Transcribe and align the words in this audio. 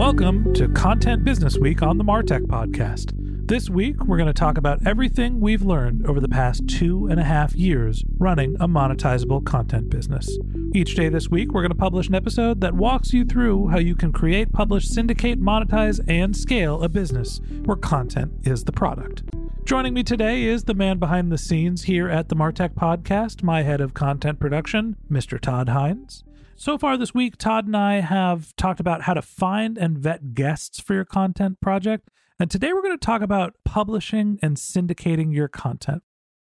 Welcome 0.00 0.54
to 0.54 0.66
Content 0.66 1.24
Business 1.26 1.58
Week 1.58 1.82
on 1.82 1.98
the 1.98 2.04
Martech 2.04 2.46
Podcast. 2.46 3.12
This 3.46 3.68
week, 3.68 4.06
we're 4.06 4.16
going 4.16 4.28
to 4.28 4.32
talk 4.32 4.56
about 4.56 4.86
everything 4.86 5.40
we've 5.40 5.60
learned 5.60 6.06
over 6.06 6.20
the 6.20 6.28
past 6.28 6.66
two 6.66 7.06
and 7.08 7.20
a 7.20 7.22
half 7.22 7.54
years 7.54 8.02
running 8.16 8.56
a 8.60 8.66
monetizable 8.66 9.44
content 9.44 9.90
business. 9.90 10.38
Each 10.74 10.96
day 10.96 11.10
this 11.10 11.28
week, 11.28 11.52
we're 11.52 11.60
going 11.60 11.72
to 11.72 11.76
publish 11.76 12.08
an 12.08 12.14
episode 12.14 12.62
that 12.62 12.72
walks 12.72 13.12
you 13.12 13.26
through 13.26 13.68
how 13.68 13.78
you 13.78 13.94
can 13.94 14.10
create, 14.10 14.54
publish, 14.54 14.88
syndicate, 14.88 15.38
monetize, 15.38 16.00
and 16.08 16.34
scale 16.34 16.82
a 16.82 16.88
business 16.88 17.42
where 17.66 17.76
content 17.76 18.32
is 18.44 18.64
the 18.64 18.72
product. 18.72 19.22
Joining 19.66 19.92
me 19.92 20.02
today 20.02 20.44
is 20.44 20.64
the 20.64 20.72
man 20.72 20.98
behind 20.98 21.30
the 21.30 21.36
scenes 21.36 21.82
here 21.82 22.08
at 22.08 22.30
the 22.30 22.36
Martech 22.36 22.70
Podcast, 22.70 23.42
my 23.42 23.64
head 23.64 23.82
of 23.82 23.92
content 23.92 24.40
production, 24.40 24.96
Mr. 25.10 25.38
Todd 25.38 25.68
Hines. 25.68 26.24
So 26.60 26.76
far 26.76 26.98
this 26.98 27.14
week, 27.14 27.38
Todd 27.38 27.64
and 27.64 27.74
I 27.74 28.00
have 28.00 28.54
talked 28.54 28.80
about 28.80 29.00
how 29.00 29.14
to 29.14 29.22
find 29.22 29.78
and 29.78 29.96
vet 29.96 30.34
guests 30.34 30.78
for 30.78 30.92
your 30.92 31.06
content 31.06 31.58
project. 31.62 32.10
And 32.38 32.50
today 32.50 32.74
we're 32.74 32.82
going 32.82 32.98
to 32.98 33.02
talk 33.02 33.22
about 33.22 33.54
publishing 33.64 34.38
and 34.42 34.58
syndicating 34.58 35.34
your 35.34 35.48
content. 35.48 36.02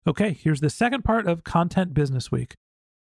Okay, 0.08 0.34
here's 0.34 0.60
the 0.60 0.72
second 0.72 1.04
part 1.04 1.28
of 1.28 1.44
Content 1.44 1.94
Business 1.94 2.32
Week. 2.32 2.56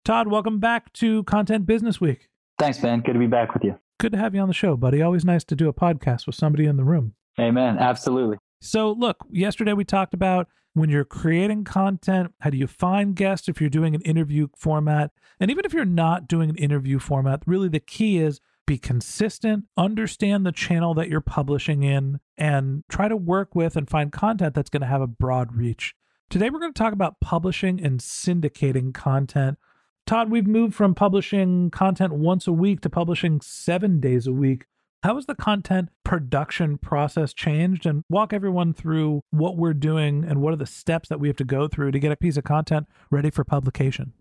Todd, 0.05 0.27
welcome 0.27 0.59
back 0.59 0.93
to 0.93 1.23
Content 1.23 1.65
Business 1.65 1.99
Week. 1.99 2.29
Thanks, 2.59 2.79
man. 2.83 2.99
Good 2.99 3.13
to 3.13 3.19
be 3.19 3.25
back 3.25 3.55
with 3.55 3.63
you. 3.63 3.79
Good 3.99 4.11
to 4.11 4.19
have 4.19 4.35
you 4.35 4.41
on 4.41 4.47
the 4.47 4.53
show, 4.53 4.77
buddy. 4.77 5.01
Always 5.01 5.25
nice 5.25 5.43
to 5.45 5.55
do 5.55 5.67
a 5.69 5.73
podcast 5.73 6.27
with 6.27 6.35
somebody 6.35 6.67
in 6.67 6.77
the 6.77 6.83
room. 6.83 7.15
Amen. 7.39 7.79
Absolutely. 7.79 8.37
So, 8.61 8.91
look, 8.91 9.17
yesterday 9.31 9.73
we 9.73 9.83
talked 9.83 10.13
about 10.13 10.47
when 10.73 10.89
you're 10.89 11.05
creating 11.05 11.63
content, 11.63 12.33
how 12.39 12.49
do 12.49 12.57
you 12.57 12.67
find 12.67 13.15
guests 13.15 13.47
if 13.47 13.61
you're 13.61 13.69
doing 13.69 13.95
an 13.95 14.01
interview 14.01 14.47
format? 14.55 15.11
And 15.39 15.51
even 15.51 15.65
if 15.65 15.73
you're 15.73 15.85
not 15.85 16.27
doing 16.27 16.49
an 16.49 16.55
interview 16.55 16.99
format, 16.99 17.43
really 17.45 17.69
the 17.69 17.79
key 17.79 18.17
is 18.17 18.41
be 18.65 18.77
consistent, 18.77 19.65
understand 19.77 20.45
the 20.45 20.51
channel 20.51 20.93
that 20.93 21.09
you're 21.09 21.21
publishing 21.21 21.83
in, 21.83 22.19
and 22.37 22.83
try 22.87 23.07
to 23.07 23.17
work 23.17 23.55
with 23.55 23.75
and 23.75 23.89
find 23.89 24.11
content 24.11 24.55
that's 24.55 24.69
going 24.69 24.81
to 24.81 24.87
have 24.87 25.01
a 25.01 25.07
broad 25.07 25.55
reach. 25.55 25.95
Today, 26.29 26.49
we're 26.49 26.59
going 26.59 26.73
to 26.73 26.79
talk 26.79 26.93
about 26.93 27.19
publishing 27.19 27.83
and 27.83 27.99
syndicating 27.99 28.93
content. 28.93 29.57
Todd, 30.05 30.31
we've 30.31 30.47
moved 30.47 30.73
from 30.73 30.95
publishing 30.95 31.69
content 31.71 32.13
once 32.13 32.47
a 32.47 32.53
week 32.53 32.81
to 32.81 32.89
publishing 32.89 33.39
seven 33.41 33.99
days 33.99 34.27
a 34.27 34.33
week. 34.33 34.65
How 35.03 35.15
has 35.15 35.25
the 35.25 35.35
content 35.35 35.89
production 36.05 36.77
process 36.77 37.33
changed? 37.33 37.85
And 37.85 38.05
walk 38.09 38.31
everyone 38.31 38.73
through 38.73 39.21
what 39.31 39.57
we're 39.57 39.73
doing 39.73 40.23
and 40.23 40.39
what 40.41 40.53
are 40.53 40.57
the 40.57 40.65
steps 40.65 41.09
that 41.09 41.19
we 41.19 41.27
have 41.27 41.35
to 41.37 41.43
go 41.43 41.67
through 41.67 41.91
to 41.91 41.99
get 41.99 42.13
a 42.13 42.15
piece 42.15 42.37
of 42.37 42.45
content 42.45 42.87
ready 43.11 43.29
for 43.29 43.43
publication. 43.43 44.13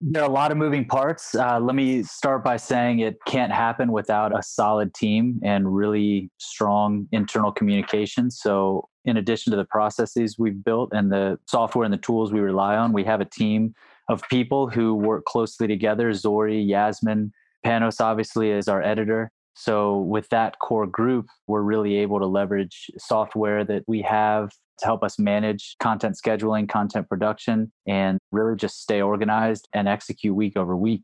There 0.00 0.20
are 0.24 0.28
a 0.28 0.32
lot 0.32 0.50
of 0.50 0.56
moving 0.56 0.86
parts. 0.86 1.36
Uh, 1.36 1.60
let 1.60 1.76
me 1.76 2.02
start 2.02 2.42
by 2.42 2.56
saying 2.56 2.98
it 2.98 3.18
can't 3.28 3.52
happen 3.52 3.92
without 3.92 4.36
a 4.36 4.42
solid 4.42 4.92
team 4.92 5.38
and 5.44 5.72
really 5.72 6.32
strong 6.38 7.06
internal 7.12 7.52
communication. 7.52 8.32
So, 8.32 8.88
in 9.04 9.18
addition 9.18 9.52
to 9.52 9.56
the 9.56 9.66
processes 9.66 10.36
we've 10.36 10.64
built 10.64 10.90
and 10.92 11.12
the 11.12 11.38
software 11.46 11.84
and 11.84 11.94
the 11.94 11.98
tools 11.98 12.32
we 12.32 12.40
rely 12.40 12.76
on, 12.76 12.92
we 12.92 13.04
have 13.04 13.20
a 13.20 13.24
team 13.24 13.72
of 14.08 14.22
people 14.28 14.68
who 14.68 14.96
work 14.96 15.26
closely 15.26 15.68
together. 15.68 16.12
Zori, 16.12 16.60
Yasmin, 16.60 17.32
Panos, 17.64 18.00
obviously, 18.00 18.50
is 18.50 18.66
our 18.66 18.82
editor. 18.82 19.30
So, 19.60 19.98
with 19.98 20.28
that 20.28 20.60
core 20.60 20.86
group, 20.86 21.26
we're 21.48 21.62
really 21.62 21.96
able 21.96 22.20
to 22.20 22.26
leverage 22.26 22.92
software 22.96 23.64
that 23.64 23.82
we 23.88 24.02
have 24.02 24.52
to 24.78 24.86
help 24.86 25.02
us 25.02 25.18
manage 25.18 25.74
content 25.80 26.16
scheduling, 26.16 26.68
content 26.68 27.08
production, 27.08 27.72
and 27.84 28.20
really 28.30 28.54
just 28.54 28.80
stay 28.80 29.02
organized 29.02 29.68
and 29.72 29.88
execute 29.88 30.36
week 30.36 30.56
over 30.56 30.76
week. 30.76 31.02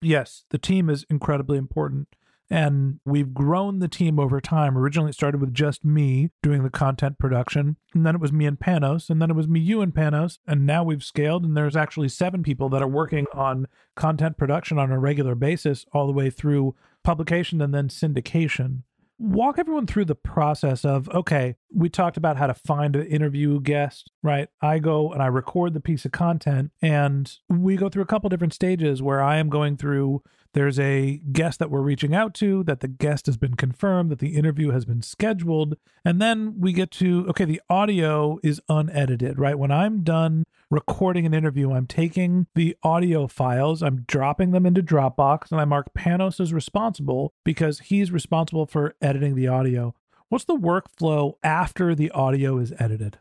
Yes, 0.00 0.44
the 0.50 0.58
team 0.58 0.88
is 0.88 1.04
incredibly 1.10 1.58
important. 1.58 2.06
And 2.48 3.00
we've 3.04 3.34
grown 3.34 3.80
the 3.80 3.88
team 3.88 4.20
over 4.20 4.40
time. 4.40 4.78
Originally, 4.78 5.10
it 5.10 5.14
started 5.14 5.40
with 5.40 5.52
just 5.52 5.84
me 5.84 6.30
doing 6.40 6.62
the 6.62 6.70
content 6.70 7.18
production. 7.18 7.78
And 7.94 8.06
then 8.06 8.14
it 8.14 8.20
was 8.20 8.32
me 8.32 8.44
and 8.44 8.60
Panos. 8.60 9.10
And 9.10 9.22
then 9.22 9.30
it 9.30 9.36
was 9.36 9.48
me, 9.48 9.58
you, 9.58 9.80
and 9.80 9.92
Panos. 9.92 10.38
And 10.46 10.66
now 10.66 10.84
we've 10.84 11.02
scaled. 11.02 11.44
And 11.44 11.56
there's 11.56 11.76
actually 11.76 12.10
seven 12.10 12.42
people 12.42 12.68
that 12.68 12.82
are 12.82 12.88
working 12.88 13.26
on 13.32 13.68
content 13.96 14.36
production 14.36 14.78
on 14.78 14.92
a 14.92 14.98
regular 14.98 15.34
basis, 15.34 15.86
all 15.92 16.06
the 16.06 16.12
way 16.12 16.28
through 16.28 16.74
publication 17.04 17.60
and 17.60 17.74
then 17.74 17.88
syndication 17.88 18.82
walk 19.22 19.56
everyone 19.58 19.86
through 19.86 20.04
the 20.04 20.16
process 20.16 20.84
of 20.84 21.08
okay, 21.10 21.54
we 21.72 21.88
talked 21.88 22.16
about 22.16 22.36
how 22.36 22.46
to 22.46 22.54
find 22.54 22.96
an 22.96 23.06
interview 23.06 23.60
guest, 23.60 24.10
right? 24.22 24.48
I 24.60 24.80
go 24.80 25.12
and 25.12 25.22
I 25.22 25.26
record 25.26 25.74
the 25.74 25.80
piece 25.80 26.04
of 26.04 26.12
content, 26.12 26.72
and 26.82 27.32
we 27.48 27.76
go 27.76 27.88
through 27.88 28.02
a 28.02 28.06
couple 28.06 28.28
different 28.28 28.54
stages 28.54 29.00
where 29.00 29.22
I 29.22 29.36
am 29.36 29.48
going 29.48 29.76
through 29.76 30.22
there's 30.54 30.78
a 30.78 31.20
guest 31.32 31.58
that 31.58 31.70
we're 31.70 31.80
reaching 31.80 32.14
out 32.14 32.34
to, 32.34 32.62
that 32.64 32.80
the 32.80 32.88
guest 32.88 33.26
has 33.26 33.36
been 33.36 33.54
confirmed, 33.54 34.10
that 34.10 34.18
the 34.18 34.36
interview 34.36 34.70
has 34.70 34.84
been 34.84 35.02
scheduled. 35.02 35.76
And 36.04 36.20
then 36.20 36.60
we 36.60 36.72
get 36.72 36.90
to, 36.92 37.26
okay, 37.30 37.44
the 37.44 37.62
audio 37.70 38.38
is 38.42 38.60
unedited, 38.68 39.38
right? 39.38 39.58
When 39.58 39.70
I'm 39.70 40.02
done 40.02 40.44
recording 40.70 41.26
an 41.26 41.34
interview, 41.34 41.72
I'm 41.72 41.86
taking 41.86 42.46
the 42.54 42.76
audio 42.82 43.26
files, 43.26 43.82
I'm 43.82 44.04
dropping 44.06 44.52
them 44.52 44.66
into 44.66 44.82
Dropbox, 44.82 45.50
and 45.50 45.60
I 45.60 45.64
mark 45.64 45.92
Panos 45.94 46.40
as 46.40 46.52
responsible 46.52 47.32
because 47.44 47.80
he's 47.80 48.10
responsible 48.10 48.66
for 48.66 48.94
editing 49.00 49.34
the 49.34 49.48
audio. 49.48 49.94
What's 50.28 50.44
the 50.44 50.56
workflow 50.56 51.34
after 51.42 51.94
the 51.94 52.10
audio 52.12 52.58
is 52.58 52.72
edited? 52.78 53.18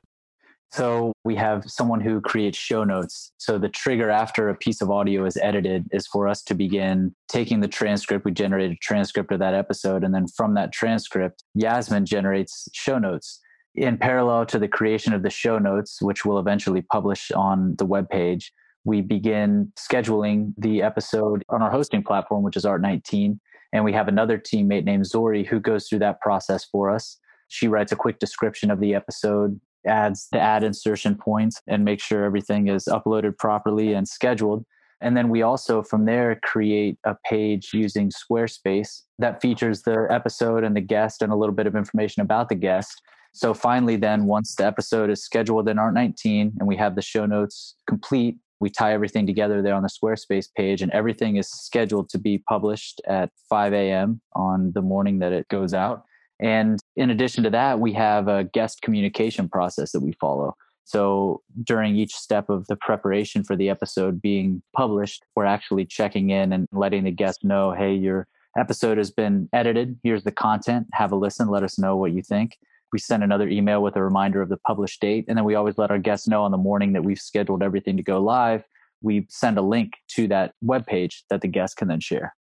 So 0.74 1.12
we 1.26 1.36
have 1.36 1.70
someone 1.70 2.00
who 2.00 2.22
creates 2.22 2.58
show 2.58 2.86
notes. 2.86 3.34
So 3.38 3.58
the 3.58 3.68
trigger 3.68 4.10
after 4.10 4.48
a 4.48 4.56
piece 4.56 4.82
of 4.82 4.90
audio 4.90 5.26
is 5.26 5.36
edited 5.38 5.88
is 5.92 6.08
for 6.08 6.30
us 6.30 6.42
to 6.44 6.54
begin 6.54 7.14
taking 7.28 7.60
the 7.60 7.68
transcript. 7.68 8.24
We 8.24 8.32
generate 8.32 8.72
a 8.72 8.76
transcript 8.76 9.34
of 9.34 9.40
that 9.40 9.54
episode. 9.54 10.06
And 10.06 10.16
then 10.16 10.28
from 10.28 10.54
that 10.54 10.72
transcript, 10.72 11.44
Yasmin 11.56 12.06
generates 12.06 12.70
show 12.74 12.98
notes. 12.98 13.42
In 13.76 13.98
parallel 13.98 14.46
to 14.48 14.60
the 14.60 14.68
creation 14.68 15.14
of 15.14 15.24
the 15.24 15.30
show 15.30 15.58
notes, 15.60 16.02
which 16.02 16.26
we'll 16.26 16.40
eventually 16.40 16.82
publish 16.82 17.32
on 17.32 17.76
the 17.78 17.86
web 17.86 18.10
page, 18.10 18.54
we 18.86 19.02
begin 19.02 19.74
scheduling 19.78 20.54
the 20.58 20.82
episode 20.82 21.44
on 21.50 21.62
our 21.62 21.70
hosting 21.70 22.02
platform, 22.02 22.44
which 22.44 22.56
is 22.56 22.66
Art19. 22.66 23.40
And 23.74 23.84
we 23.84 23.94
have 23.94 24.08
another 24.08 24.38
teammate 24.38 24.86
named 24.86 25.06
Zori 25.06 25.44
who 25.44 25.60
goes 25.60 25.88
through 25.88 26.00
that 26.00 26.22
process 26.22 26.64
for 26.64 26.90
us. 26.90 27.18
She 27.50 27.68
writes 27.68 27.92
a 27.92 27.98
quick 27.98 28.20
description 28.20 28.72
of 28.72 28.80
the 28.80 28.96
episode, 28.96 29.60
adds 29.86 30.28
the 30.32 30.40
ad 30.40 30.64
insertion 30.64 31.16
points 31.16 31.62
and 31.68 31.84
make 31.84 32.02
sure 32.02 32.24
everything 32.24 32.68
is 32.68 32.86
uploaded 32.86 33.38
properly 33.38 33.94
and 33.94 34.08
scheduled. 34.08 34.66
And 35.02 35.18
then 35.18 35.30
we 35.30 35.42
also 35.42 35.82
from 35.82 36.06
there 36.06 36.40
create 36.44 36.98
a 37.06 37.16
page 37.28 37.72
using 37.74 38.12
Squarespace 38.12 39.02
that 39.18 39.42
features 39.42 39.82
the 39.82 40.08
episode 40.12 40.64
and 40.64 40.76
the 40.76 40.82
guest 40.82 41.22
and 41.22 41.32
a 41.32 41.36
little 41.36 41.56
bit 41.56 41.66
of 41.66 41.76
information 41.76 42.22
about 42.22 42.50
the 42.50 42.56
guest. 42.56 43.02
So 43.34 43.54
finally, 43.54 43.96
then 43.96 44.26
once 44.26 44.56
the 44.56 44.66
episode 44.66 45.10
is 45.10 45.24
scheduled 45.24 45.68
in 45.70 45.78
Art19 45.78 46.52
and 46.60 46.68
we 46.68 46.76
have 46.76 46.96
the 46.96 47.02
show 47.02 47.26
notes 47.26 47.76
complete, 47.88 48.38
we 48.60 48.70
tie 48.70 48.94
everything 48.94 49.26
together 49.26 49.62
there 49.62 49.74
on 49.74 49.82
the 49.82 49.90
Squarespace 49.90 50.48
page, 50.56 50.84
and 50.84 50.92
everything 50.92 51.38
is 51.38 51.50
scheduled 51.50 52.10
to 52.10 52.20
be 52.20 52.44
published 52.48 53.02
at 53.08 53.32
5 53.50 53.74
a.m. 53.74 54.22
on 54.36 54.72
the 54.76 54.82
morning 54.82 55.18
that 55.20 55.32
it 55.32 55.48
goes 55.48 55.74
out. 55.74 56.04
And 56.40 56.80
in 56.96 57.10
addition 57.10 57.44
to 57.44 57.50
that, 57.52 57.80
we 57.80 57.94
have 57.94 58.28
a 58.28 58.44
guest 58.44 58.82
communication 58.82 59.48
process 59.50 59.92
that 59.92 60.02
we 60.02 60.14
follow. 60.14 60.56
So 60.84 61.42
during 61.64 61.96
each 61.96 62.14
step 62.14 62.50
of 62.50 62.68
the 62.68 62.76
preparation 62.76 63.44
for 63.44 63.56
the 63.56 63.70
episode 63.70 64.22
being 64.22 64.62
published, 64.76 65.24
we're 65.36 65.46
actually 65.46 65.86
checking 65.86 66.32
in 66.32 66.52
and 66.52 66.68
letting 66.74 67.06
the 67.06 67.12
guest 67.12 67.44
know, 67.44 67.72
hey, 67.72 67.94
your 67.94 68.28
episode 68.58 68.98
has 68.98 69.12
been 69.12 69.48
edited. 69.54 69.98
Here's 70.04 70.24
the 70.24 70.32
content. 70.32 70.88
Have 70.94 71.12
a 71.12 71.16
listen. 71.16 71.48
Let 71.48 71.64
us 71.64 71.80
know 71.80 71.96
what 71.96 72.12
you 72.12 72.22
think. 72.22 72.58
We 72.92 73.00
send 73.00 73.24
another 73.24 73.48
email 73.48 73.82
with 73.82 73.96
a 73.96 74.04
reminder 74.04 74.42
of 74.42 74.50
the 74.50 74.58
published 74.58 75.00
date. 75.00 75.24
And 75.30 75.38
then 75.38 75.46
we 75.46 75.56
always 75.56 75.78
let 75.78 75.92
our 75.92 76.00
guests 76.00 76.28
know 76.28 76.44
on 76.44 76.52
the 76.52 76.58
morning 76.58 76.92
that 76.94 77.06
we've 77.06 77.20
scheduled 77.20 77.64
everything 77.64 77.96
to 77.96 78.04
go 78.04 78.22
live. 78.22 78.66
We 79.02 79.28
send 79.30 79.58
a 79.58 79.62
link 79.62 79.94
to 80.16 80.28
that 80.28 80.56
web 80.62 80.86
page 80.86 81.24
that 81.30 81.40
the 81.40 81.48
guest 81.48 81.78
can 81.78 81.88
then 81.88 82.02
share. 82.02 82.36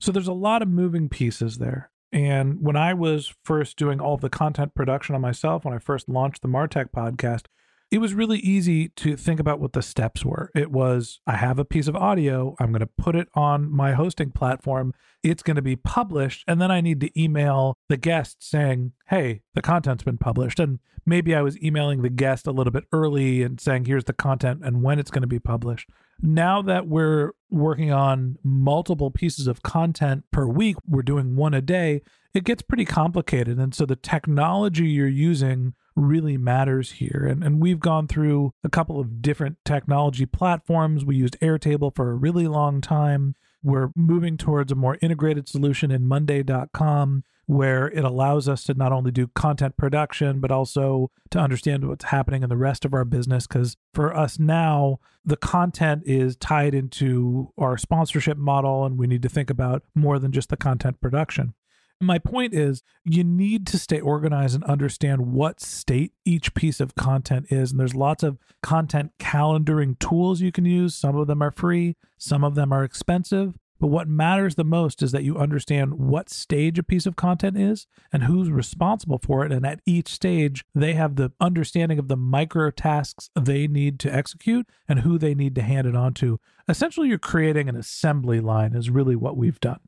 So 0.00 0.10
there's 0.10 0.26
a 0.26 0.32
lot 0.32 0.62
of 0.62 0.68
moving 0.68 1.08
pieces 1.08 1.58
there. 1.58 1.90
And 2.14 2.62
when 2.62 2.76
I 2.76 2.94
was 2.94 3.34
first 3.42 3.76
doing 3.76 4.00
all 4.00 4.14
of 4.14 4.20
the 4.20 4.30
content 4.30 4.76
production 4.76 5.16
on 5.16 5.20
myself, 5.20 5.64
when 5.64 5.74
I 5.74 5.78
first 5.78 6.08
launched 6.08 6.42
the 6.42 6.48
Martech 6.48 6.90
podcast, 6.96 7.46
it 7.94 8.00
was 8.00 8.12
really 8.12 8.40
easy 8.40 8.88
to 8.88 9.16
think 9.16 9.38
about 9.38 9.60
what 9.60 9.72
the 9.72 9.80
steps 9.80 10.24
were. 10.24 10.50
It 10.52 10.72
was 10.72 11.20
I 11.28 11.36
have 11.36 11.60
a 11.60 11.64
piece 11.64 11.86
of 11.86 11.94
audio, 11.94 12.56
I'm 12.58 12.72
going 12.72 12.80
to 12.80 12.88
put 12.88 13.14
it 13.14 13.28
on 13.34 13.70
my 13.70 13.92
hosting 13.92 14.32
platform, 14.32 14.92
it's 15.22 15.44
going 15.44 15.54
to 15.54 15.62
be 15.62 15.76
published, 15.76 16.42
and 16.48 16.60
then 16.60 16.72
I 16.72 16.80
need 16.80 16.98
to 17.02 17.20
email 17.22 17.78
the 17.88 17.96
guest 17.96 18.38
saying, 18.40 18.94
hey, 19.10 19.42
the 19.54 19.62
content's 19.62 20.02
been 20.02 20.18
published. 20.18 20.58
And 20.58 20.80
maybe 21.06 21.36
I 21.36 21.42
was 21.42 21.56
emailing 21.62 22.02
the 22.02 22.10
guest 22.10 22.48
a 22.48 22.50
little 22.50 22.72
bit 22.72 22.82
early 22.90 23.44
and 23.44 23.60
saying, 23.60 23.84
here's 23.84 24.06
the 24.06 24.12
content 24.12 24.62
and 24.64 24.82
when 24.82 24.98
it's 24.98 25.12
going 25.12 25.22
to 25.22 25.28
be 25.28 25.38
published. 25.38 25.88
Now 26.20 26.62
that 26.62 26.88
we're 26.88 27.30
working 27.48 27.92
on 27.92 28.38
multiple 28.42 29.12
pieces 29.12 29.46
of 29.46 29.62
content 29.62 30.24
per 30.32 30.48
week, 30.48 30.74
we're 30.84 31.02
doing 31.02 31.36
one 31.36 31.54
a 31.54 31.62
day, 31.62 32.02
it 32.34 32.42
gets 32.42 32.62
pretty 32.62 32.86
complicated. 32.86 33.58
And 33.58 33.72
so 33.72 33.86
the 33.86 33.94
technology 33.94 34.86
you're 34.86 35.06
using 35.06 35.74
really 35.96 36.36
matters 36.36 36.92
here. 36.92 37.26
And, 37.28 37.42
and 37.42 37.60
we've 37.60 37.80
gone 37.80 38.08
through 38.08 38.52
a 38.62 38.68
couple 38.68 39.00
of 39.00 39.22
different 39.22 39.58
technology 39.64 40.26
platforms. 40.26 41.04
We 41.04 41.16
used 41.16 41.38
Airtable 41.40 41.94
for 41.94 42.10
a 42.10 42.14
really 42.14 42.48
long 42.48 42.80
time. 42.80 43.34
We're 43.62 43.90
moving 43.96 44.36
towards 44.36 44.72
a 44.72 44.76
more 44.76 44.98
integrated 45.00 45.48
solution 45.48 45.90
in 45.90 46.06
Monday.com 46.06 47.24
where 47.46 47.88
it 47.88 48.04
allows 48.04 48.48
us 48.48 48.64
to 48.64 48.74
not 48.74 48.92
only 48.92 49.10
do 49.10 49.28
content 49.28 49.76
production, 49.76 50.40
but 50.40 50.50
also 50.50 51.10
to 51.30 51.38
understand 51.38 51.86
what's 51.86 52.06
happening 52.06 52.42
in 52.42 52.48
the 52.48 52.56
rest 52.56 52.84
of 52.84 52.94
our 52.94 53.04
business. 53.04 53.46
Because 53.46 53.76
for 53.92 54.16
us 54.16 54.38
now, 54.38 54.98
the 55.24 55.36
content 55.36 56.02
is 56.06 56.36
tied 56.36 56.74
into 56.74 57.52
our 57.58 57.76
sponsorship 57.76 58.38
model, 58.38 58.84
and 58.84 58.98
we 58.98 59.06
need 59.06 59.22
to 59.22 59.28
think 59.28 59.50
about 59.50 59.82
more 59.94 60.18
than 60.18 60.32
just 60.32 60.48
the 60.48 60.56
content 60.56 61.00
production. 61.00 61.54
My 62.00 62.18
point 62.18 62.52
is, 62.52 62.82
you 63.04 63.24
need 63.24 63.66
to 63.68 63.78
stay 63.78 64.00
organized 64.00 64.54
and 64.54 64.64
understand 64.64 65.32
what 65.32 65.60
state 65.60 66.12
each 66.24 66.52
piece 66.54 66.80
of 66.80 66.94
content 66.94 67.46
is. 67.50 67.70
And 67.70 67.80
there's 67.80 67.94
lots 67.94 68.22
of 68.22 68.38
content 68.62 69.12
calendaring 69.18 69.98
tools 69.98 70.40
you 70.40 70.52
can 70.52 70.64
use. 70.64 70.94
Some 70.94 71.16
of 71.16 71.26
them 71.26 71.42
are 71.42 71.52
free, 71.52 71.96
some 72.18 72.44
of 72.44 72.54
them 72.54 72.72
are 72.72 72.84
expensive. 72.84 73.54
But 73.80 73.88
what 73.88 74.08
matters 74.08 74.54
the 74.54 74.64
most 74.64 75.02
is 75.02 75.12
that 75.12 75.24
you 75.24 75.36
understand 75.36 75.94
what 75.94 76.30
stage 76.30 76.78
a 76.78 76.82
piece 76.82 77.06
of 77.06 77.16
content 77.16 77.58
is 77.58 77.86
and 78.12 78.24
who's 78.24 78.48
responsible 78.48 79.18
for 79.22 79.44
it. 79.44 79.52
And 79.52 79.66
at 79.66 79.80
each 79.84 80.08
stage, 80.08 80.64
they 80.74 80.94
have 80.94 81.16
the 81.16 81.32
understanding 81.40 81.98
of 81.98 82.08
the 82.08 82.16
micro 82.16 82.70
tasks 82.70 83.30
they 83.38 83.66
need 83.66 83.98
to 84.00 84.14
execute 84.14 84.68
and 84.88 85.00
who 85.00 85.18
they 85.18 85.34
need 85.34 85.54
to 85.56 85.62
hand 85.62 85.86
it 85.86 85.96
on 85.96 86.14
to. 86.14 86.38
Essentially, 86.68 87.08
you're 87.08 87.18
creating 87.18 87.68
an 87.68 87.76
assembly 87.76 88.40
line, 88.40 88.74
is 88.74 88.90
really 88.90 89.16
what 89.16 89.36
we've 89.36 89.60
done. 89.60 89.80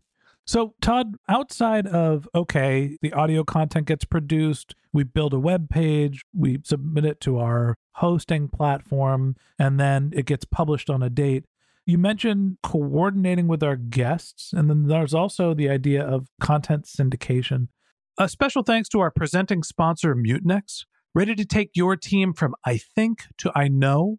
So, 0.47 0.75
Todd, 0.81 1.17
outside 1.29 1.89
of 1.89 2.29
okay, 2.33 2.97
the 3.03 3.13
audio 3.13 3.43
content 3.43 3.89
gets 3.89 4.05
produced, 4.05 4.77
we 4.93 5.03
build 5.03 5.35
a 5.35 5.41
web 5.41 5.69
page, 5.69 6.23
we 6.33 6.59
submit 6.63 7.05
it 7.05 7.21
to 7.23 7.39
our 7.39 7.75
hosting 7.97 8.49
platform, 8.49 9.35
and 9.59 9.81
then 9.81 10.13
it 10.15 10.25
gets 10.25 10.45
published 10.45 10.89
on 10.89 11.03
a 11.03 11.11
date. 11.11 11.47
You 11.85 11.99
mentioned 11.99 12.59
coordinating 12.63 13.49
with 13.49 13.63
our 13.63 13.75
guests, 13.75 14.53
and 14.53 14.71
then 14.71 14.87
there's 14.87 15.15
also 15.15 15.53
the 15.53 15.69
idea 15.69 16.05
of 16.05 16.29
content 16.41 16.85
syndication. 16.85 17.69
A 18.17 18.29
special 18.29 18.63
thanks 18.63 18.89
to 18.91 19.01
our 19.01 19.11
presenting 19.11 19.65
sponsor, 19.65 20.15
Mutinex. 20.15 20.85
Ready 21.13 21.35
to 21.35 21.45
take 21.45 21.71
your 21.75 21.97
team 21.97 22.33
from 22.33 22.55
I 22.65 22.77
think 22.77 23.25
to 23.39 23.51
I 23.55 23.67
know? 23.67 24.19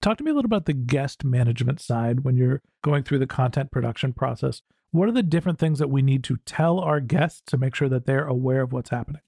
Talk 0.00 0.18
to 0.18 0.24
me 0.24 0.30
a 0.30 0.34
little 0.34 0.46
about 0.46 0.66
the 0.66 0.74
guest 0.74 1.24
management 1.24 1.80
side 1.80 2.20
when 2.20 2.36
you're 2.36 2.62
going 2.82 3.02
through 3.02 3.18
the 3.18 3.26
content 3.26 3.72
production 3.72 4.12
process. 4.12 4.62
What 4.92 5.08
are 5.08 5.12
the 5.12 5.24
different 5.24 5.58
things 5.58 5.80
that 5.80 5.90
we 5.90 6.02
need 6.02 6.22
to 6.24 6.36
tell 6.46 6.78
our 6.78 7.00
guests 7.00 7.42
to 7.48 7.58
make 7.58 7.74
sure 7.74 7.88
that 7.88 8.06
they're 8.06 8.26
aware 8.26 8.62
of 8.62 8.72
what's 8.72 8.90
happening? 8.90 9.22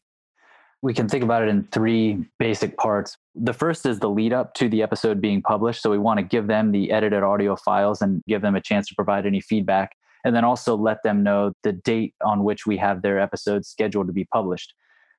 We 0.80 0.94
can 0.94 1.08
think 1.08 1.24
about 1.24 1.42
it 1.42 1.48
in 1.48 1.64
three 1.72 2.24
basic 2.38 2.76
parts. 2.78 3.18
The 3.34 3.52
first 3.52 3.84
is 3.84 3.98
the 3.98 4.08
lead 4.08 4.32
up 4.32 4.54
to 4.54 4.68
the 4.68 4.80
episode 4.80 5.20
being 5.20 5.42
published. 5.42 5.82
So 5.82 5.90
we 5.90 5.98
want 5.98 6.18
to 6.18 6.22
give 6.22 6.46
them 6.46 6.70
the 6.70 6.92
edited 6.92 7.24
audio 7.24 7.56
files 7.56 8.00
and 8.00 8.22
give 8.28 8.40
them 8.40 8.54
a 8.54 8.60
chance 8.60 8.86
to 8.88 8.94
provide 8.94 9.26
any 9.26 9.40
feedback. 9.40 9.96
And 10.24 10.36
then 10.36 10.44
also 10.44 10.76
let 10.76 11.02
them 11.02 11.22
know 11.22 11.52
the 11.64 11.72
date 11.72 12.14
on 12.24 12.44
which 12.44 12.64
we 12.64 12.76
have 12.76 13.02
their 13.02 13.18
episode 13.18 13.66
scheduled 13.66 14.06
to 14.06 14.12
be 14.12 14.24
published. 14.26 14.72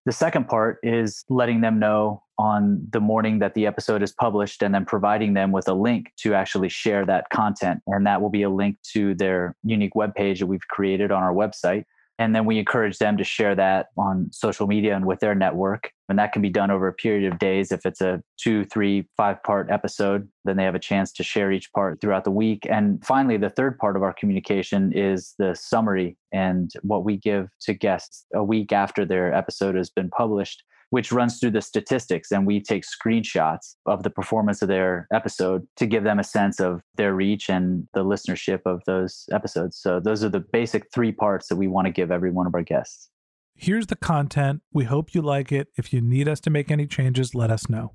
The 0.05 0.11
second 0.11 0.47
part 0.47 0.79
is 0.81 1.23
letting 1.29 1.61
them 1.61 1.77
know 1.77 2.23
on 2.39 2.87
the 2.91 2.99
morning 2.99 3.37
that 3.39 3.53
the 3.53 3.67
episode 3.67 4.01
is 4.01 4.11
published 4.11 4.63
and 4.63 4.73
then 4.73 4.83
providing 4.83 5.33
them 5.33 5.51
with 5.51 5.67
a 5.67 5.75
link 5.75 6.11
to 6.17 6.33
actually 6.33 6.69
share 6.69 7.05
that 7.05 7.29
content. 7.29 7.81
And 7.85 8.07
that 8.07 8.19
will 8.19 8.31
be 8.31 8.41
a 8.41 8.49
link 8.49 8.77
to 8.93 9.13
their 9.13 9.55
unique 9.63 9.93
web 9.93 10.15
page 10.15 10.39
that 10.39 10.47
we've 10.47 10.67
created 10.67 11.11
on 11.11 11.21
our 11.21 11.33
website. 11.33 11.85
And 12.21 12.35
then 12.35 12.45
we 12.45 12.59
encourage 12.59 12.99
them 12.99 13.17
to 13.17 13.23
share 13.23 13.55
that 13.55 13.87
on 13.97 14.29
social 14.31 14.67
media 14.67 14.95
and 14.95 15.07
with 15.07 15.21
their 15.21 15.33
network. 15.33 15.91
And 16.07 16.19
that 16.19 16.33
can 16.33 16.43
be 16.43 16.51
done 16.51 16.69
over 16.69 16.87
a 16.87 16.93
period 16.93 17.33
of 17.33 17.39
days. 17.39 17.71
If 17.71 17.83
it's 17.83 17.99
a 17.99 18.21
two, 18.39 18.63
three, 18.63 19.07
five 19.17 19.41
part 19.41 19.71
episode, 19.71 20.29
then 20.45 20.55
they 20.55 20.63
have 20.63 20.75
a 20.75 20.79
chance 20.79 21.11
to 21.13 21.23
share 21.23 21.51
each 21.51 21.73
part 21.73 21.99
throughout 21.99 22.23
the 22.23 22.29
week. 22.29 22.67
And 22.69 23.03
finally, 23.03 23.37
the 23.37 23.49
third 23.49 23.79
part 23.79 23.95
of 23.95 24.03
our 24.03 24.13
communication 24.13 24.93
is 24.93 25.33
the 25.39 25.55
summary 25.55 26.15
and 26.31 26.71
what 26.83 27.03
we 27.03 27.17
give 27.17 27.49
to 27.61 27.73
guests 27.73 28.27
a 28.35 28.43
week 28.43 28.71
after 28.71 29.03
their 29.03 29.33
episode 29.33 29.73
has 29.73 29.89
been 29.89 30.11
published 30.11 30.63
which 30.91 31.11
runs 31.11 31.39
through 31.39 31.51
the 31.51 31.61
statistics 31.61 32.31
and 32.31 32.45
we 32.45 32.61
take 32.61 32.83
screenshots 32.83 33.75
of 33.85 34.03
the 34.03 34.09
performance 34.09 34.61
of 34.61 34.67
their 34.67 35.07
episode 35.11 35.67
to 35.77 35.85
give 35.85 36.03
them 36.03 36.19
a 36.19 36.23
sense 36.23 36.59
of 36.59 36.81
their 36.95 37.15
reach 37.15 37.49
and 37.49 37.87
the 37.93 38.03
listenership 38.03 38.61
of 38.65 38.81
those 38.85 39.25
episodes. 39.31 39.77
So 39.77 39.99
those 39.99 40.23
are 40.23 40.29
the 40.29 40.39
basic 40.39 40.91
three 40.93 41.11
parts 41.11 41.47
that 41.47 41.55
we 41.55 41.67
want 41.67 41.87
to 41.87 41.91
give 41.91 42.11
every 42.11 42.29
one 42.29 42.45
of 42.45 42.53
our 42.53 42.61
guests. 42.61 43.09
Here's 43.55 43.87
the 43.87 43.95
content. 43.95 44.61
We 44.73 44.85
hope 44.85 45.13
you 45.13 45.21
like 45.21 45.51
it. 45.51 45.69
If 45.77 45.93
you 45.93 46.01
need 46.01 46.27
us 46.27 46.39
to 46.41 46.49
make 46.49 46.69
any 46.69 46.87
changes, 46.87 47.33
let 47.33 47.51
us 47.51 47.69
know. 47.69 47.93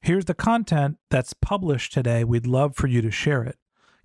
Here's 0.00 0.26
the 0.26 0.34
content 0.34 0.98
that's 1.10 1.32
published 1.32 1.92
today. 1.92 2.22
We'd 2.22 2.46
love 2.46 2.76
for 2.76 2.86
you 2.86 3.02
to 3.02 3.10
share 3.10 3.42
it. 3.42 3.56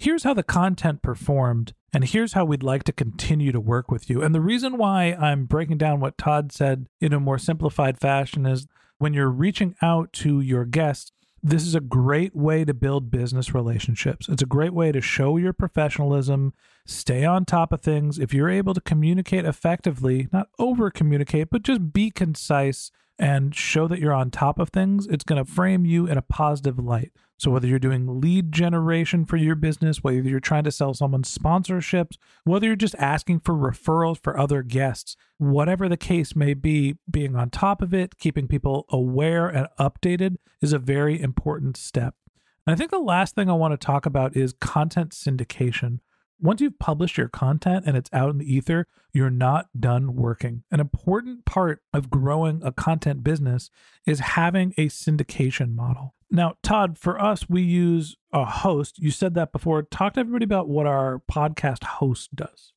Here's 0.02 0.24
how 0.24 0.34
the 0.34 0.42
content 0.42 1.04
performed 1.04 1.76
and 1.94 2.04
here's 2.04 2.34
how 2.34 2.44
we'd 2.44 2.64
like 2.64 2.84
to 2.86 2.92
continue 2.92 3.52
to 3.52 3.60
work 3.60 3.92
with 3.92 4.10
you. 4.10 4.24
And 4.24 4.34
the 4.34 4.42
reason 4.42 4.80
why 4.80 5.14
I'm 5.14 5.46
breaking 5.46 5.78
down 5.78 6.00
what 6.00 6.18
Todd 6.18 6.52
said 6.52 6.88
in 7.00 7.14
a 7.14 7.20
more 7.20 7.38
simplified 7.38 8.00
fashion 8.00 8.48
is 8.48 8.66
when 8.98 9.14
you're 9.14 9.30
reaching 9.30 9.76
out 9.80 10.12
to 10.14 10.42
your 10.42 10.66
guests, 10.66 11.12
this 11.44 11.68
is 11.68 11.76
a 11.76 11.80
great 11.80 12.36
way 12.36 12.66
to 12.66 12.74
build 12.74 13.12
business 13.12 13.54
relationships. 13.54 14.28
It's 14.28 14.42
a 14.42 14.48
great 14.48 14.74
way 14.74 14.92
to 14.92 15.02
show 15.02 15.38
your 15.38 15.54
professionalism, 15.54 16.56
stay 16.84 17.24
on 17.24 17.46
top 17.46 17.72
of 17.72 17.82
things. 17.82 18.18
If 18.18 18.34
you're 18.34 18.50
able 18.50 18.74
to 18.74 18.82
communicate 18.82 19.46
effectively, 19.46 20.28
not 20.34 20.48
over 20.58 20.90
communicate, 20.90 21.52
but 21.52 21.62
just 21.62 21.94
be 21.94 22.10
concise 22.10 22.90
and 23.22 23.56
show 23.56 23.88
that 23.88 24.00
you're 24.00 24.14
on 24.14 24.32
top 24.32 24.58
of 24.58 24.70
things, 24.70 25.06
it's 25.06 25.24
going 25.24 25.44
to 25.44 25.50
frame 25.50 25.86
you 25.86 26.08
in 26.08 26.18
a 26.18 26.24
positive 26.24 26.80
light. 26.80 27.12
So, 27.38 27.52
whether 27.52 27.68
you're 27.68 27.80
doing 27.80 28.20
lead 28.20 28.52
generation 28.52 29.26
for 29.26 29.38
your 29.38 29.56
business, 29.56 30.04
whether 30.04 30.22
you're 30.22 30.40
trying 30.40 30.64
to 30.64 30.72
sell 30.72 30.94
someone 30.96 31.24
sponsorships, 31.24 32.18
whether 32.44 32.66
you're 32.66 32.76
just 32.76 32.96
asking 32.96 33.42
for 33.42 33.54
referrals 33.54 34.22
for 34.22 34.38
other 34.38 34.64
guests, 34.64 35.16
whatever 35.38 35.88
the 35.88 35.98
case 35.98 36.36
may 36.36 36.56
be, 36.56 36.98
being 37.10 37.36
on 37.36 37.52
top 37.52 37.82
of 37.82 37.94
it, 37.94 38.18
keeping 38.18 38.48
people 38.48 38.86
aware 38.90 39.48
and 39.48 39.68
updated 39.80 40.38
is 40.62 40.74
a 40.74 40.80
very 40.80 41.22
important 41.22 41.78
step. 41.78 42.16
And 42.66 42.74
I 42.74 42.78
think 42.78 42.92
the 42.92 43.00
last 43.00 43.36
thing 43.36 43.50
I 43.50 43.54
want 43.54 43.74
to 43.74 43.86
talk 43.86 44.06
about 44.06 44.36
is 44.36 44.54
content 44.54 45.12
syndication. 45.12 46.00
Once 46.42 46.60
you've 46.60 46.80
published 46.80 47.18
your 47.18 47.28
content 47.28 47.86
and 47.86 47.96
it's 47.96 48.10
out 48.12 48.32
in 48.32 48.40
the 48.40 48.54
ether, 48.54 48.88
you're 49.14 49.30
not 49.30 49.68
done 49.80 50.16
working. 50.16 50.64
An 50.72 50.80
important 50.80 51.46
part 51.46 51.84
of 51.94 52.10
growing 52.10 52.62
a 52.64 52.72
content 52.72 53.24
business 53.24 53.70
is 54.08 54.20
having 54.20 54.74
a 54.76 54.88
syndication 54.88 55.76
model. 55.76 56.16
Now, 56.32 56.56
Todd, 56.64 56.98
for 56.98 57.22
us, 57.22 57.48
we 57.48 57.62
use 57.62 58.16
a 58.34 58.46
host. 58.46 58.98
You 58.98 59.12
said 59.12 59.36
that 59.36 59.52
before. 59.52 59.84
Talk 59.84 60.14
to 60.14 60.22
everybody 60.22 60.46
about 60.46 60.68
what 60.68 60.88
our 60.88 61.22
podcast 61.32 61.84
host 61.84 62.36
does. 62.36 62.74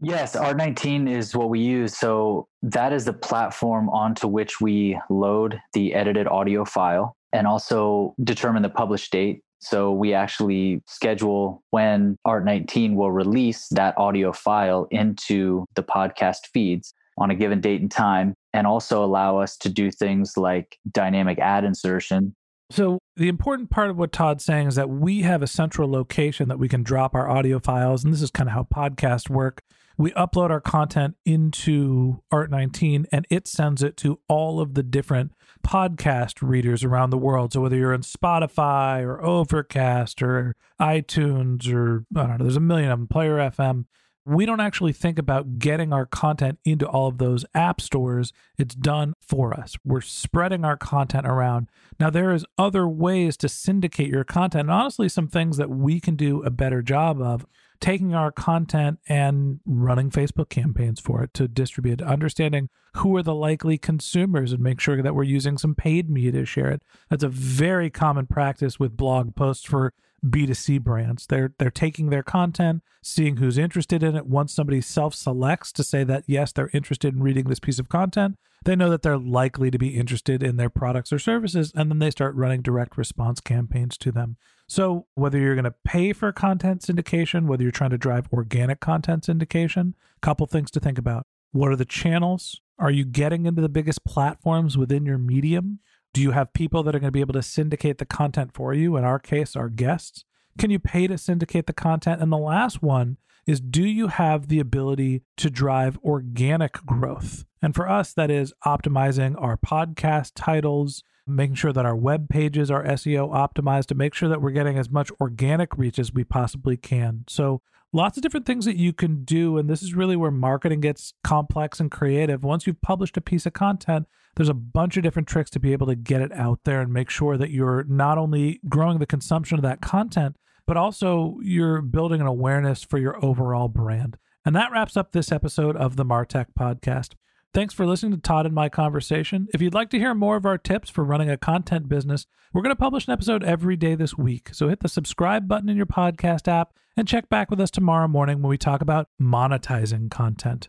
Yes, 0.00 0.34
Art19 0.34 1.08
is 1.08 1.36
what 1.36 1.50
we 1.50 1.60
use. 1.60 1.96
So 1.96 2.48
that 2.62 2.92
is 2.92 3.04
the 3.04 3.12
platform 3.12 3.88
onto 3.90 4.26
which 4.26 4.60
we 4.60 4.98
load 5.08 5.60
the 5.72 5.94
edited 5.94 6.26
audio 6.26 6.64
file 6.64 7.16
and 7.32 7.46
also 7.46 8.14
determine 8.24 8.62
the 8.62 8.70
published 8.70 9.12
date. 9.12 9.42
So 9.64 9.92
we 9.92 10.14
actually 10.14 10.82
schedule 10.86 11.62
when 11.70 12.16
Art19 12.26 12.94
will 12.94 13.12
release 13.12 13.68
that 13.70 13.96
audio 13.98 14.32
file 14.32 14.86
into 14.90 15.66
the 15.74 15.82
podcast 15.82 16.46
feeds 16.52 16.92
on 17.16 17.30
a 17.30 17.34
given 17.34 17.60
date 17.60 17.80
and 17.80 17.90
time, 17.90 18.34
and 18.52 18.66
also 18.66 19.04
allow 19.04 19.38
us 19.38 19.56
to 19.58 19.68
do 19.68 19.90
things 19.90 20.36
like 20.36 20.78
dynamic 20.92 21.38
ad 21.38 21.64
insertion 21.64 22.34
so, 22.70 22.98
the 23.16 23.28
important 23.28 23.70
part 23.70 23.90
of 23.90 23.98
what 23.98 24.10
Todd's 24.10 24.44
saying 24.44 24.68
is 24.68 24.74
that 24.74 24.88
we 24.88 25.22
have 25.22 25.42
a 25.42 25.46
central 25.46 25.88
location 25.88 26.48
that 26.48 26.58
we 26.58 26.68
can 26.68 26.82
drop 26.82 27.14
our 27.14 27.28
audio 27.28 27.60
files. 27.60 28.02
And 28.02 28.12
this 28.12 28.22
is 28.22 28.30
kind 28.30 28.48
of 28.48 28.54
how 28.54 28.64
podcasts 28.64 29.28
work. 29.28 29.60
We 29.96 30.10
upload 30.12 30.50
our 30.50 30.60
content 30.60 31.16
into 31.24 32.20
Art19 32.32 33.06
and 33.12 33.26
it 33.30 33.46
sends 33.46 33.82
it 33.82 33.96
to 33.98 34.20
all 34.28 34.60
of 34.60 34.74
the 34.74 34.82
different 34.82 35.32
podcast 35.64 36.42
readers 36.42 36.82
around 36.84 37.10
the 37.10 37.18
world. 37.18 37.52
So, 37.52 37.60
whether 37.60 37.76
you're 37.76 37.94
in 37.94 38.02
Spotify 38.02 39.02
or 39.02 39.24
Overcast 39.24 40.22
or 40.22 40.56
iTunes 40.80 41.72
or 41.72 42.04
I 42.14 42.26
don't 42.26 42.38
know, 42.38 42.44
there's 42.44 42.56
a 42.56 42.60
million 42.60 42.90
of 42.90 42.98
them, 42.98 43.08
Player 43.08 43.36
FM 43.36 43.84
we 44.26 44.46
don't 44.46 44.60
actually 44.60 44.92
think 44.92 45.18
about 45.18 45.58
getting 45.58 45.92
our 45.92 46.06
content 46.06 46.58
into 46.64 46.86
all 46.86 47.08
of 47.08 47.18
those 47.18 47.44
app 47.54 47.80
stores. 47.80 48.32
It's 48.56 48.74
done 48.74 49.14
for 49.20 49.52
us. 49.52 49.76
We're 49.84 50.00
spreading 50.00 50.64
our 50.64 50.76
content 50.76 51.26
around. 51.26 51.68
Now, 52.00 52.10
there 52.10 52.32
is 52.32 52.46
other 52.56 52.88
ways 52.88 53.36
to 53.38 53.48
syndicate 53.48 54.08
your 54.08 54.24
content. 54.24 54.62
And 54.62 54.70
honestly, 54.70 55.08
some 55.08 55.28
things 55.28 55.58
that 55.58 55.68
we 55.68 56.00
can 56.00 56.16
do 56.16 56.42
a 56.42 56.50
better 56.50 56.80
job 56.80 57.20
of 57.20 57.44
taking 57.80 58.14
our 58.14 58.30
content 58.30 58.98
and 59.08 59.60
running 59.66 60.10
Facebook 60.10 60.48
campaigns 60.48 61.00
for 61.00 61.22
it 61.22 61.34
to 61.34 61.48
distribute, 61.48 62.00
understanding 62.02 62.68
who 62.96 63.16
are 63.16 63.22
the 63.22 63.34
likely 63.34 63.76
consumers 63.76 64.52
and 64.52 64.62
make 64.62 64.80
sure 64.80 65.02
that 65.02 65.14
we're 65.14 65.24
using 65.24 65.58
some 65.58 65.74
paid 65.74 66.08
media 66.08 66.32
to 66.32 66.46
share 66.46 66.70
it. 66.70 66.82
That's 67.10 67.24
a 67.24 67.28
very 67.28 67.90
common 67.90 68.26
practice 68.26 68.78
with 68.78 68.96
blog 68.96 69.34
posts 69.34 69.64
for 69.64 69.92
B2C 70.24 70.80
brands. 70.80 71.26
They're 71.26 71.54
they're 71.58 71.70
taking 71.70 72.10
their 72.10 72.22
content, 72.22 72.82
seeing 73.02 73.36
who's 73.36 73.58
interested 73.58 74.02
in 74.02 74.16
it. 74.16 74.26
Once 74.26 74.54
somebody 74.54 74.80
self-selects 74.80 75.72
to 75.72 75.84
say 75.84 76.04
that 76.04 76.24
yes, 76.26 76.52
they're 76.52 76.70
interested 76.72 77.14
in 77.14 77.22
reading 77.22 77.44
this 77.44 77.60
piece 77.60 77.78
of 77.78 77.88
content, 77.88 78.36
they 78.64 78.74
know 78.74 78.90
that 78.90 79.02
they're 79.02 79.18
likely 79.18 79.70
to 79.70 79.78
be 79.78 79.96
interested 79.96 80.42
in 80.42 80.56
their 80.56 80.70
products 80.70 81.12
or 81.12 81.18
services 81.18 81.72
and 81.74 81.90
then 81.90 81.98
they 81.98 82.10
start 82.10 82.34
running 82.34 82.62
direct 82.62 82.96
response 82.96 83.40
campaigns 83.40 83.98
to 83.98 84.10
them. 84.10 84.36
So, 84.66 85.06
whether 85.14 85.38
you're 85.38 85.54
going 85.54 85.64
to 85.64 85.74
pay 85.84 86.12
for 86.12 86.32
content 86.32 86.80
syndication, 86.80 87.46
whether 87.46 87.62
you're 87.62 87.72
trying 87.72 87.90
to 87.90 87.98
drive 87.98 88.28
organic 88.32 88.80
content 88.80 89.24
syndication, 89.24 89.92
a 90.16 90.20
couple 90.20 90.46
things 90.46 90.70
to 90.72 90.80
think 90.80 90.98
about. 90.98 91.26
What 91.52 91.70
are 91.70 91.76
the 91.76 91.84
channels? 91.84 92.60
Are 92.78 92.90
you 92.90 93.04
getting 93.04 93.46
into 93.46 93.62
the 93.62 93.68
biggest 93.68 94.04
platforms 94.04 94.76
within 94.76 95.04
your 95.04 95.18
medium? 95.18 95.80
Do 96.14 96.22
you 96.22 96.30
have 96.30 96.52
people 96.52 96.84
that 96.84 96.94
are 96.94 97.00
going 97.00 97.08
to 97.08 97.12
be 97.12 97.20
able 97.20 97.34
to 97.34 97.42
syndicate 97.42 97.98
the 97.98 98.06
content 98.06 98.52
for 98.54 98.72
you? 98.72 98.96
In 98.96 99.02
our 99.02 99.18
case, 99.18 99.56
our 99.56 99.68
guests. 99.68 100.24
Can 100.56 100.70
you 100.70 100.78
pay 100.78 101.08
to 101.08 101.18
syndicate 101.18 101.66
the 101.66 101.72
content? 101.72 102.22
And 102.22 102.30
the 102.30 102.38
last 102.38 102.80
one 102.80 103.16
is 103.48 103.60
do 103.60 103.84
you 103.84 104.06
have 104.06 104.46
the 104.46 104.60
ability 104.60 105.22
to 105.38 105.50
drive 105.50 105.98
organic 106.04 106.74
growth? 106.86 107.44
And 107.60 107.74
for 107.74 107.88
us, 107.90 108.12
that 108.12 108.30
is 108.30 108.54
optimizing 108.64 109.34
our 109.42 109.56
podcast 109.56 110.30
titles, 110.36 111.02
making 111.26 111.56
sure 111.56 111.72
that 111.72 111.84
our 111.84 111.96
web 111.96 112.28
pages 112.28 112.70
are 112.70 112.84
SEO 112.84 113.32
optimized 113.34 113.86
to 113.86 113.96
make 113.96 114.14
sure 114.14 114.28
that 114.28 114.40
we're 114.40 114.50
getting 114.50 114.78
as 114.78 114.88
much 114.88 115.10
organic 115.20 115.76
reach 115.76 115.98
as 115.98 116.14
we 116.14 116.22
possibly 116.22 116.76
can. 116.76 117.24
So 117.26 117.60
lots 117.94 118.18
of 118.18 118.22
different 118.22 118.44
things 118.44 118.64
that 118.64 118.76
you 118.76 118.92
can 118.92 119.24
do. 119.24 119.56
And 119.56 119.70
this 119.70 119.82
is 119.82 119.94
really 119.94 120.16
where 120.16 120.32
marketing 120.32 120.80
gets 120.80 121.14
complex 121.22 121.80
and 121.80 121.90
creative. 121.90 122.42
Once 122.42 122.66
you've 122.66 122.82
published 122.82 123.16
a 123.16 123.22
piece 123.22 123.46
of 123.46 123.52
content, 123.52 124.06
there's 124.36 124.48
a 124.48 124.54
bunch 124.54 124.96
of 124.96 125.04
different 125.04 125.28
tricks 125.28 125.50
to 125.50 125.60
be 125.60 125.72
able 125.72 125.86
to 125.86 125.94
get 125.94 126.20
it 126.20 126.32
out 126.32 126.60
there 126.64 126.80
and 126.80 126.92
make 126.92 127.08
sure 127.08 127.38
that 127.38 127.50
you're 127.50 127.84
not 127.84 128.18
only 128.18 128.60
growing 128.68 128.98
the 128.98 129.06
consumption 129.06 129.56
of 129.56 129.62
that 129.62 129.80
content, 129.80 130.36
but 130.66 130.76
also 130.76 131.38
you're 131.40 131.80
building 131.80 132.20
an 132.20 132.26
awareness 132.26 132.82
for 132.82 132.98
your 132.98 133.24
overall 133.24 133.68
brand. 133.68 134.18
And 134.44 134.56
that 134.56 134.72
wraps 134.72 134.96
up 134.96 135.12
this 135.12 135.30
episode 135.30 135.76
of 135.76 135.94
the 135.94 136.04
Martech 136.04 136.46
podcast. 136.58 137.12
Thanks 137.54 137.72
for 137.72 137.86
listening 137.86 138.10
to 138.10 138.18
Todd 138.18 138.46
and 138.46 138.54
my 138.54 138.68
conversation. 138.68 139.46
If 139.54 139.62
you'd 139.62 139.74
like 139.74 139.88
to 139.90 139.98
hear 139.98 140.12
more 140.12 140.34
of 140.34 140.44
our 140.44 140.58
tips 140.58 140.90
for 140.90 141.04
running 141.04 141.30
a 141.30 141.36
content 141.36 141.88
business, 141.88 142.26
we're 142.52 142.62
going 142.62 142.74
to 142.74 142.80
publish 142.80 143.06
an 143.06 143.12
episode 143.12 143.44
every 143.44 143.76
day 143.76 143.94
this 143.94 144.18
week. 144.18 144.50
So 144.52 144.68
hit 144.68 144.80
the 144.80 144.88
subscribe 144.88 145.46
button 145.46 145.68
in 145.68 145.76
your 145.76 145.86
podcast 145.86 146.48
app 146.48 146.72
and 146.96 147.06
check 147.06 147.28
back 147.28 147.52
with 147.52 147.60
us 147.60 147.70
tomorrow 147.70 148.08
morning 148.08 148.42
when 148.42 148.50
we 148.50 148.58
talk 148.58 148.80
about 148.80 149.06
monetizing 149.22 150.10
content. 150.10 150.68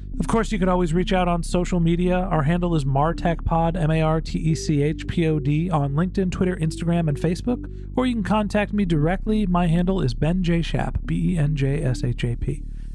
Of 0.19 0.27
course, 0.27 0.51
you 0.51 0.59
can 0.59 0.69
always 0.69 0.93
reach 0.93 1.13
out 1.13 1.27
on 1.27 1.41
social 1.41 1.79
media. 1.79 2.15
Our 2.15 2.43
handle 2.43 2.75
is 2.75 2.85
MartechPod, 2.85 3.75
M 3.75 3.89
A 3.89 4.01
R 4.01 4.21
T 4.21 4.37
E 4.37 4.53
C 4.55 4.83
H 4.83 5.07
P 5.07 5.25
O 5.27 5.39
D, 5.39 5.69
on 5.69 5.93
LinkedIn, 5.93 6.31
Twitter, 6.31 6.55
Instagram, 6.57 7.07
and 7.07 7.17
Facebook. 7.17 7.65
Or 7.95 8.05
you 8.05 8.13
can 8.13 8.23
contact 8.23 8.73
me 8.73 8.85
directly. 8.85 9.45
My 9.45 9.67
handle 9.67 10.01
is 10.01 10.13
Ben 10.13 10.43
J. 10.43 10.61
Shap, 10.61 10.99
B 11.05 11.33
E 11.33 11.37
N 11.37 11.55
J 11.55 11.81
S 11.81 12.03
H 12.03 12.23
A 12.23 12.35
P. 12.35 12.61